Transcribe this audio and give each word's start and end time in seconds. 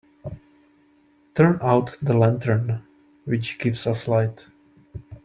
Turn 1.35 1.59
out 1.61 1.95
the 2.01 2.17
lantern 2.17 2.81
which 3.25 3.59
gives 3.59 3.85
us 3.85 4.07
light. 4.07 4.47